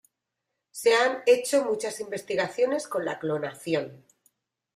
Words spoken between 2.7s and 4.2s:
con la clonación.